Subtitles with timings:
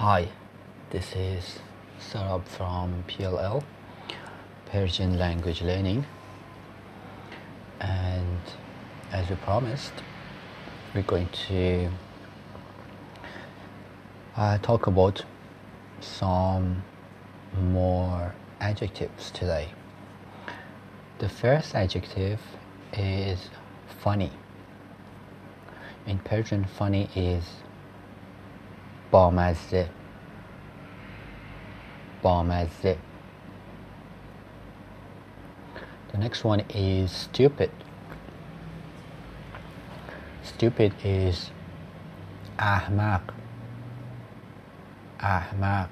[0.00, 0.28] Hi,
[0.88, 1.58] this is
[2.00, 3.62] Sarab from PLL,
[4.64, 6.06] Persian Language Learning.
[7.82, 8.40] And
[9.12, 9.92] as we promised,
[10.94, 11.90] we're going to
[14.38, 15.22] uh, talk about
[16.00, 16.82] some
[17.60, 19.68] more adjectives today.
[21.18, 22.40] The first adjective
[22.94, 23.50] is
[24.02, 24.32] funny.
[26.06, 27.44] In Persian, funny is
[29.11, 29.89] بامزه
[32.23, 32.97] بامزه
[36.11, 37.71] The next one is stupid.
[40.43, 41.51] Stupid is
[42.59, 43.33] احمق
[45.21, 45.89] احمق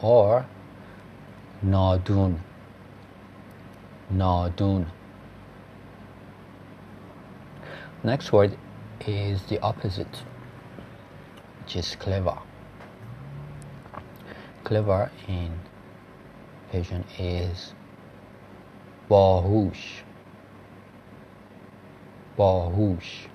[0.00, 0.44] or
[1.62, 2.40] نادون
[4.10, 4.86] نادون
[8.04, 8.58] Next word
[9.06, 10.24] is the opposite
[11.69, 12.35] which is clever.
[14.63, 15.51] Clever in
[16.71, 17.75] Persian is
[19.07, 20.01] bahush.
[22.39, 23.27] Bahush.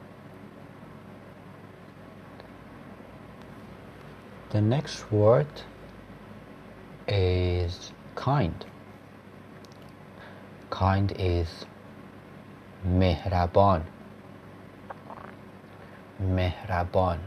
[4.50, 5.46] The next word
[7.06, 8.64] is kind.
[10.70, 11.66] Kind is
[12.84, 13.84] mehraban.
[16.20, 17.20] Mehraban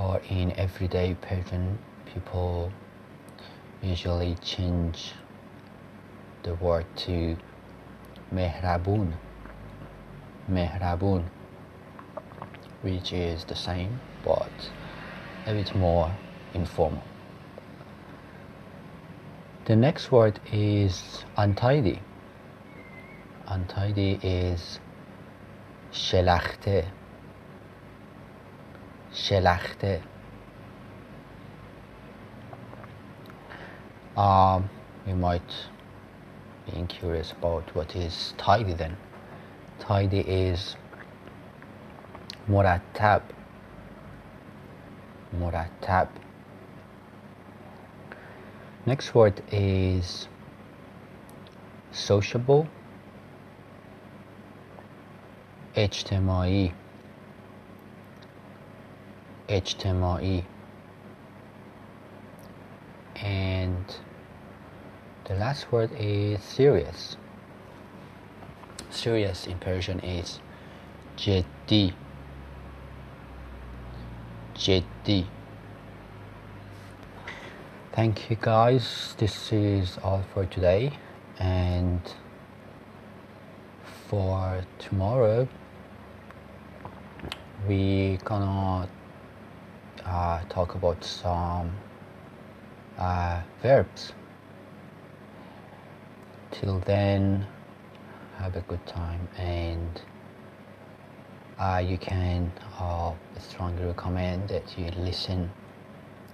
[0.00, 2.72] or in everyday Persian, people
[3.82, 5.12] usually change
[6.42, 7.36] the word to
[8.32, 9.12] mehrabun,
[10.50, 11.24] mehrabun,
[12.80, 14.70] which is the same but
[15.46, 16.10] a bit more
[16.54, 17.02] informal.
[19.66, 22.00] The next word is untidy.
[23.46, 24.80] Untidy is
[25.92, 26.86] shelachte
[29.13, 30.01] شلخته
[34.17, 34.69] um,
[35.07, 35.51] you might
[36.65, 38.97] be curious about what is tidy then
[39.79, 40.75] tidy is
[42.49, 43.21] مرتب
[45.33, 46.07] مرتب
[48.85, 50.27] next word is
[51.91, 52.67] sociable
[55.77, 56.71] اجتماعی
[59.49, 60.43] اجتماعی
[63.15, 63.95] and
[65.25, 67.15] the last word is serious
[68.89, 70.39] serious in Persian is
[71.17, 71.93] جدی
[74.65, 75.23] جدی
[77.95, 80.91] thank you guys this is all for today
[81.39, 82.13] and
[84.09, 85.47] for tomorrow
[87.67, 88.89] we gonna
[90.04, 91.72] uh, talk about some
[92.98, 94.12] uh, verbs.
[96.50, 97.46] Till then,
[98.36, 100.00] have a good time and
[101.58, 105.50] uh, you can uh, strongly recommend that you listen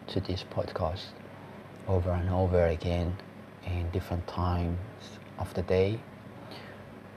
[0.07, 1.07] to this podcast
[1.89, 3.17] over and over again
[3.67, 4.79] in different times
[5.39, 5.99] of the day.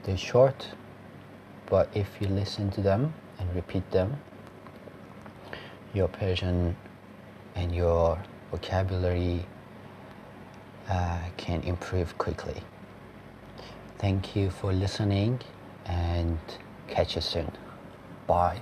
[0.02, 0.70] They're short,
[1.66, 4.20] but if you listen to them and repeat them,
[5.94, 6.76] your Persian
[7.54, 8.18] and your
[8.50, 9.46] vocabulary
[10.88, 12.62] uh, can improve quickly.
[13.98, 15.40] Thank you for listening
[15.86, 16.38] and
[16.88, 17.50] catch you soon.
[18.26, 18.60] Bye.